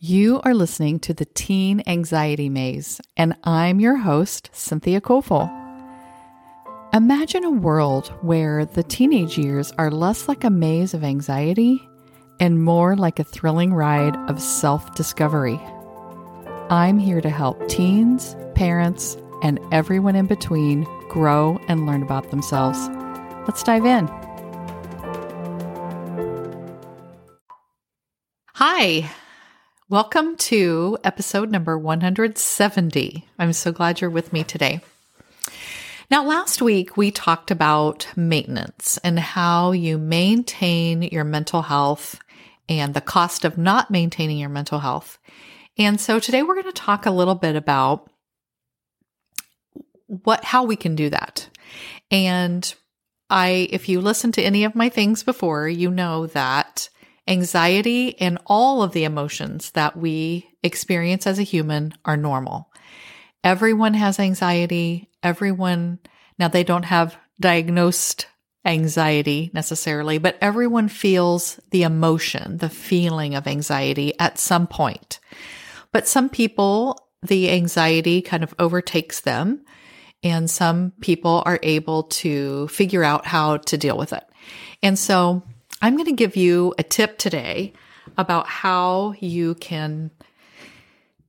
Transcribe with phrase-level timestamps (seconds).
[0.00, 5.50] You are listening to the Teen Anxiety Maze, and I'm your host, Cynthia Kofel.
[6.94, 11.82] Imagine a world where the teenage years are less like a maze of anxiety
[12.38, 15.58] and more like a thrilling ride of self discovery.
[16.70, 22.88] I'm here to help teens, parents, and everyone in between grow and learn about themselves.
[23.48, 24.06] Let's dive in.
[28.54, 29.10] Hi.
[29.90, 33.26] Welcome to episode number 170.
[33.38, 34.82] I'm so glad you're with me today.
[36.10, 42.20] Now, last week we talked about maintenance and how you maintain your mental health
[42.68, 45.18] and the cost of not maintaining your mental health.
[45.78, 48.10] And so today we're going to talk a little bit about
[50.06, 51.48] what how we can do that.
[52.10, 52.74] And
[53.30, 56.90] I if you listen to any of my things before, you know that
[57.28, 62.72] Anxiety and all of the emotions that we experience as a human are normal.
[63.44, 65.10] Everyone has anxiety.
[65.22, 65.98] Everyone,
[66.38, 68.26] now they don't have diagnosed
[68.64, 75.20] anxiety necessarily, but everyone feels the emotion, the feeling of anxiety at some point.
[75.92, 79.64] But some people, the anxiety kind of overtakes them,
[80.22, 84.24] and some people are able to figure out how to deal with it.
[84.82, 85.42] And so
[85.80, 87.72] I'm going to give you a tip today
[88.16, 90.10] about how you can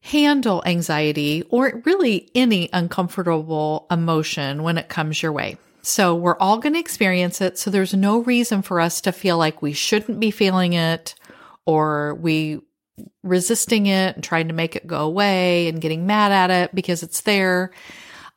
[0.00, 5.58] handle anxiety or really any uncomfortable emotion when it comes your way.
[5.82, 7.58] So we're all going to experience it.
[7.58, 11.14] So there's no reason for us to feel like we shouldn't be feeling it
[11.66, 12.60] or we
[13.22, 17.02] resisting it and trying to make it go away and getting mad at it because
[17.02, 17.70] it's there.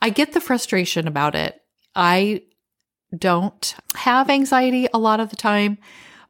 [0.02, 1.60] I get the frustration about it.
[1.96, 2.44] I
[3.18, 5.78] don't have anxiety a lot of the time,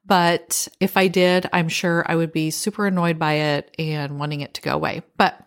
[0.06, 4.42] but if I did, I'm sure I would be super annoyed by it and wanting
[4.42, 5.04] it to go away.
[5.18, 5.40] But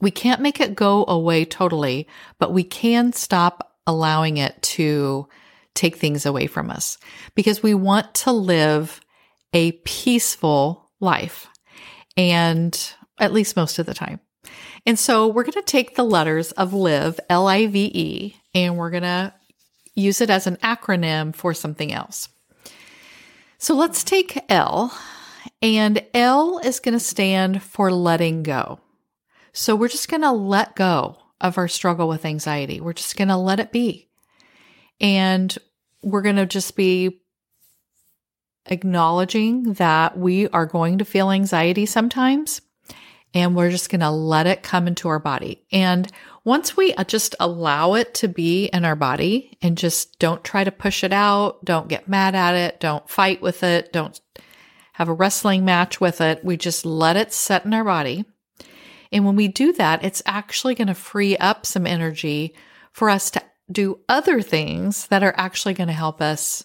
[0.00, 5.28] we can't make it go away totally, but we can stop allowing it to
[5.74, 6.98] take things away from us
[7.34, 9.00] because we want to live
[9.52, 11.46] a peaceful life.
[12.16, 12.78] And
[13.18, 14.20] at least most of the time.
[14.86, 18.76] And so we're going to take the letters of live, L I V E, and
[18.76, 19.32] we're going to
[19.94, 22.28] use it as an acronym for something else.
[23.58, 24.96] So let's take L,
[25.62, 28.80] and L is going to stand for letting go.
[29.52, 32.80] So we're just going to let go of our struggle with anxiety.
[32.80, 34.08] We're just going to let it be.
[35.00, 35.56] And
[36.02, 37.20] we're going to just be
[38.66, 42.60] acknowledging that we are going to feel anxiety sometimes
[43.34, 45.64] and we're just going to let it come into our body.
[45.72, 46.10] And
[46.44, 50.62] once we uh, just allow it to be in our body and just don't try
[50.62, 54.20] to push it out, don't get mad at it, don't fight with it, don't
[54.92, 58.24] have a wrestling match with it, we just let it set in our body.
[59.10, 62.54] And when we do that, it's actually going to free up some energy
[62.92, 66.64] for us to do other things that are actually going to help us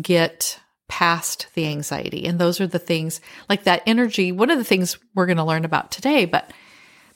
[0.00, 2.26] get past the anxiety.
[2.26, 4.32] And those are the things like that energy.
[4.32, 6.52] One of the things we're going to learn about today, but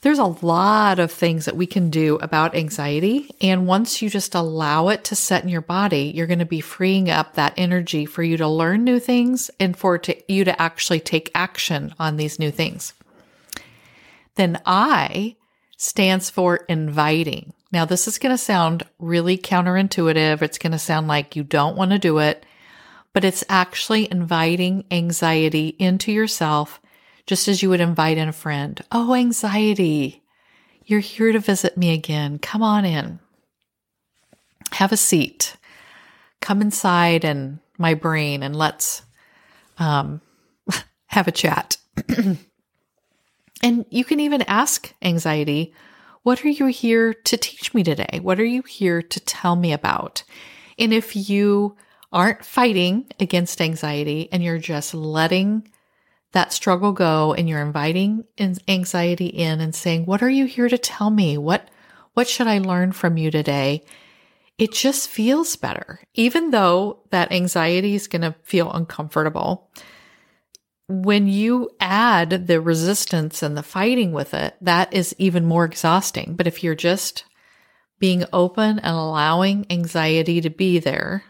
[0.07, 3.29] there's a lot of things that we can do about anxiety.
[3.41, 6.61] And once you just allow it to set in your body, you're going to be
[6.61, 10.63] freeing up that energy for you to learn new things and for to, you to
[10.63, 12.95] actually take action on these new things.
[14.37, 15.35] Then I
[15.77, 17.53] stands for inviting.
[17.73, 20.41] Now, this is going to sound really counterintuitive.
[20.41, 22.47] It's going to sound like you don't want to do it
[23.17, 26.83] but it's actually inviting anxiety into yourself,
[27.27, 28.81] just as you would invite in a friend.
[28.93, 30.23] Oh, anxiety,
[30.85, 32.39] you're here to visit me again.
[32.39, 33.19] Come on in.
[34.73, 35.57] Have a seat.
[36.41, 39.03] Come inside and my brain and let's
[39.79, 40.21] um,
[41.07, 41.77] have a chat.
[43.63, 45.75] and you can even ask anxiety,
[46.23, 48.21] what are you here to teach me today?
[48.23, 50.23] What are you here to tell me about?
[50.79, 51.77] And if you
[52.13, 55.69] aren't fighting against anxiety and you're just letting
[56.37, 58.25] that struggle go and you're inviting
[58.69, 61.39] anxiety in and saying, "What are you here to tell me?
[61.39, 61.69] What
[62.15, 63.85] what should I learn from you today?"
[64.59, 66.01] It just feels better.
[66.15, 69.71] Even though that anxiety is going to feel uncomfortable.
[70.89, 76.35] When you add the resistance and the fighting with it, that is even more exhausting.
[76.37, 77.25] But if you're just
[77.99, 81.25] being open and allowing anxiety to be there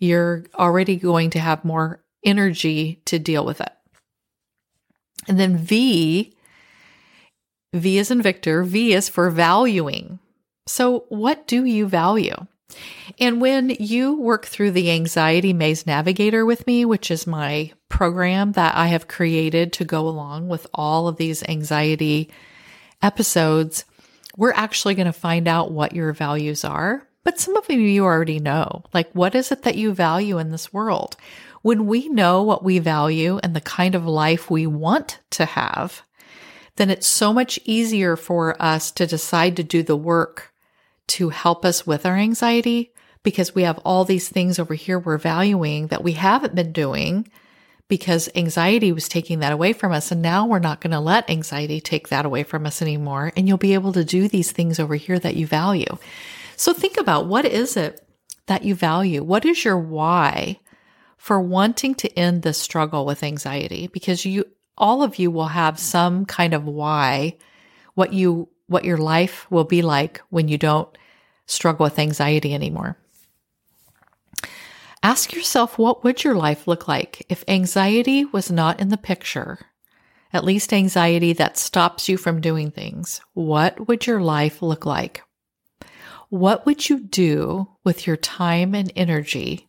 [0.00, 3.70] you're already going to have more energy to deal with it.
[5.30, 6.34] And then V,
[7.72, 10.18] V is in Victor, V is for valuing.
[10.66, 12.34] So, what do you value?
[13.20, 18.50] And when you work through the Anxiety Maze Navigator with me, which is my program
[18.52, 22.28] that I have created to go along with all of these anxiety
[23.00, 23.84] episodes,
[24.36, 27.06] we're actually going to find out what your values are.
[27.22, 28.82] But some of you already know.
[28.92, 31.16] Like, what is it that you value in this world?
[31.62, 36.02] When we know what we value and the kind of life we want to have,
[36.76, 40.52] then it's so much easier for us to decide to do the work
[41.08, 42.92] to help us with our anxiety
[43.22, 47.28] because we have all these things over here we're valuing that we haven't been doing
[47.88, 50.10] because anxiety was taking that away from us.
[50.10, 53.32] And now we're not going to let anxiety take that away from us anymore.
[53.36, 55.98] And you'll be able to do these things over here that you value.
[56.56, 58.00] So think about what is it
[58.46, 59.22] that you value?
[59.22, 60.60] What is your why
[61.20, 63.88] for wanting to end the struggle with anxiety?
[63.88, 64.46] Because you,
[64.78, 67.36] all of you will have some kind of why,
[67.92, 70.88] what you, what your life will be like when you don't
[71.44, 72.96] struggle with anxiety anymore.
[75.02, 79.58] Ask yourself what would your life look like if anxiety was not in the picture?
[80.32, 83.20] At least anxiety that stops you from doing things.
[83.34, 85.22] What would your life look like?
[86.30, 89.66] What would you do with your time and energy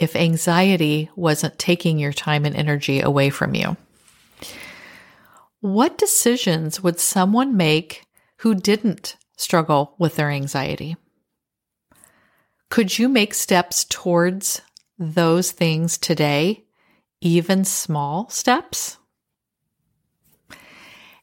[0.00, 3.76] if anxiety wasn't taking your time and energy away from you?
[5.60, 8.06] What decisions would someone make
[8.38, 10.96] who didn't struggle with their anxiety?
[12.70, 14.62] Could you make steps towards
[14.98, 16.64] those things today,
[17.20, 18.96] even small steps?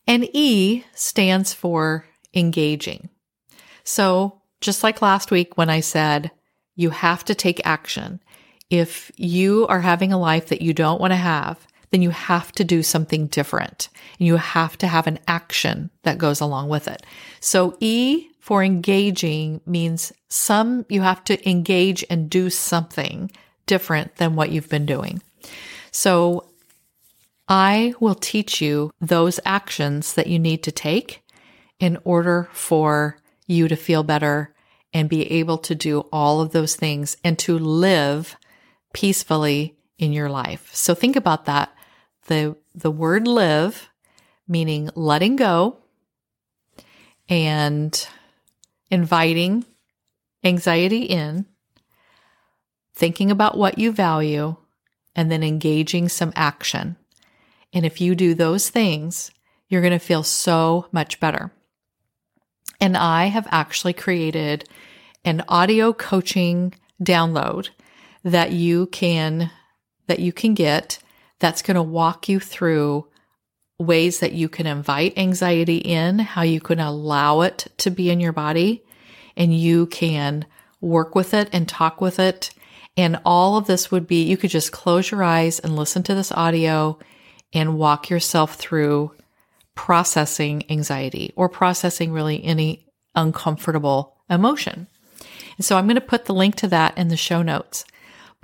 [0.06, 3.10] And E stands for engaging.
[3.84, 6.32] So, just like last week when I said
[6.76, 8.22] you have to take action.
[8.70, 12.52] If you are having a life that you don't want to have, then you have
[12.54, 13.90] to do something different.
[14.20, 17.06] And you have to have an action that goes along with it.
[17.40, 23.32] So E for engaging means some, you have to engage and do something
[23.66, 25.22] different than what you've been doing.
[25.92, 26.50] So
[27.48, 31.24] I will teach you those actions that you need to take
[31.80, 33.18] in order for
[33.48, 34.54] you to feel better
[34.94, 38.36] and be able to do all of those things and to live
[38.98, 40.74] peacefully in your life.
[40.74, 41.72] So think about that.
[42.26, 43.92] The, the word live,
[44.48, 45.78] meaning letting go
[47.30, 48.08] and
[48.90, 49.66] inviting
[50.44, 51.46] anxiety in,
[52.96, 54.56] thinking about what you value,
[55.16, 56.96] and then engaging some action.
[57.72, 59.30] And if you do those things,
[59.70, 61.52] you're going to feel so much better.
[62.82, 64.68] And I have actually created
[65.24, 67.70] an audio coaching download
[68.24, 69.52] that you can
[70.08, 71.00] that you can get
[71.40, 73.08] that's going to walk you through
[73.80, 78.20] ways that you can invite anxiety in, how you can allow it to be in
[78.20, 78.84] your body,
[79.36, 80.46] and you can
[80.82, 82.52] work with it and talk with it.
[82.96, 86.16] And all of this would be, you could just close your eyes and listen to
[86.16, 86.98] this audio
[87.54, 89.14] and walk yourself through
[89.76, 94.88] processing anxiety or processing really any uncomfortable emotion.
[95.58, 97.86] And so I'm going to put the link to that in the show notes.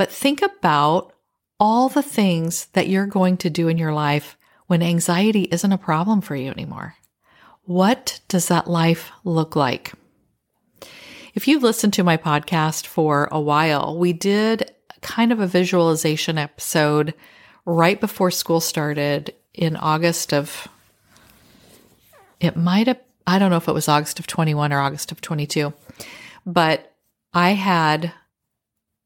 [0.04, 1.14] But think about
[1.62, 5.78] all the things that you're going to do in your life when anxiety isn't a
[5.78, 6.96] problem for you anymore.
[7.64, 9.94] What does that life look like?
[11.34, 16.38] If you've listened to my podcast for a while, we did kind of a visualization
[16.38, 17.14] episode
[17.66, 20.68] right before school started in August of,
[22.42, 25.22] it might have, I don't know if it was August of 21 or August of
[25.22, 25.72] 22,
[26.46, 26.94] but
[27.34, 28.12] I had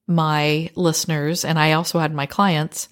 [0.08, 2.88] my listeners and I also had my clients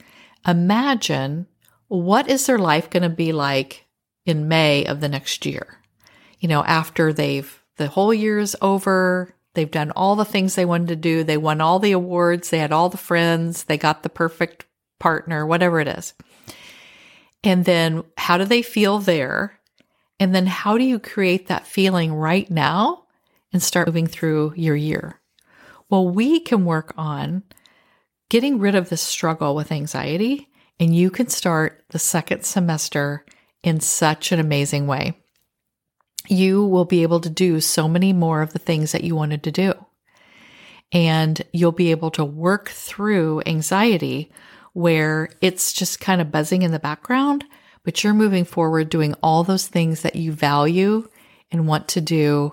[0.46, 1.48] imagine
[1.88, 3.86] what is their life going to be like
[4.26, 5.80] in May of the next year?
[6.40, 10.90] You know, after they've, the whole year's over, they've done all the things they wanted
[10.90, 14.10] to do, they won all the awards, they had all the friends, they got the
[14.10, 14.66] perfect
[15.00, 16.14] partner, whatever it is.
[17.44, 19.60] And then how do they feel there?
[20.20, 23.06] And then how do you create that feeling right now
[23.54, 25.20] and start moving through your year?
[25.90, 27.44] Well, we can work on
[28.30, 30.50] getting rid of the struggle with anxiety
[30.80, 33.26] and you can start the second semester
[33.64, 35.18] in such an amazing way.
[36.28, 39.44] You will be able to do so many more of the things that you wanted
[39.44, 39.74] to do.
[40.92, 44.32] And you'll be able to work through anxiety
[44.74, 47.46] where it's just kind of buzzing in the background,
[47.84, 51.08] but you're moving forward doing all those things that you value
[51.52, 52.52] and want to do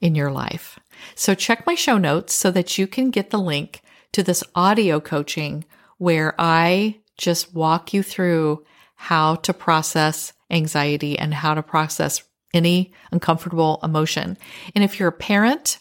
[0.00, 0.78] in your life.
[1.14, 3.82] So check my show notes so that you can get the link
[4.12, 5.64] to this audio coaching
[5.98, 8.64] where I just walk you through
[8.96, 12.22] how to process anxiety and how to process
[12.52, 14.36] any uncomfortable emotion.
[14.74, 15.78] And if you're a parent,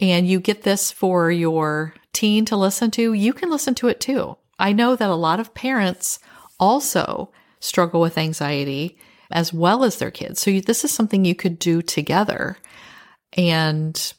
[0.00, 4.00] and you get this for your teen to listen to, you can listen to it
[4.00, 4.36] too.
[4.58, 6.18] I know that a lot of parents
[6.58, 8.96] also struggle with anxiety
[9.30, 10.40] as well as their kids.
[10.40, 12.56] So this is something you could do together.
[13.34, 14.12] And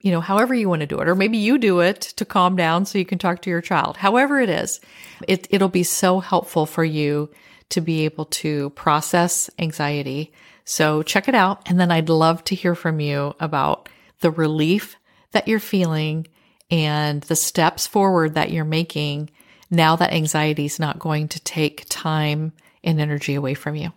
[0.00, 2.56] you know, however you want to do it, or maybe you do it to calm
[2.56, 3.98] down so you can talk to your child.
[3.98, 4.80] However it is,
[5.28, 7.30] it, it'll be so helpful for you
[7.68, 10.32] to be able to process anxiety.
[10.64, 11.68] So check it out.
[11.68, 13.88] And then I'd love to hear from you about
[14.20, 14.96] the relief
[15.32, 16.26] that you're feeling
[16.70, 19.30] and the steps forward that you're making
[19.70, 23.92] now that anxiety is not going to take time and energy away from you.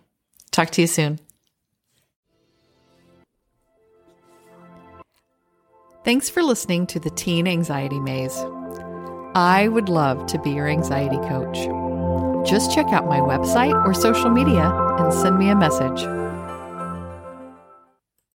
[0.50, 1.18] Talk to you soon.
[6.04, 8.36] Thanks for listening to the Teen Anxiety Maze.
[9.34, 11.56] I would love to be your anxiety coach.
[12.46, 16.02] Just check out my website or social media and send me a message.